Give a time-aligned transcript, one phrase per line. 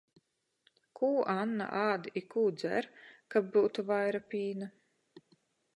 [0.99, 2.89] Kū Anna ād i kū dzer,
[3.35, 4.75] kab byutu vaira pīna?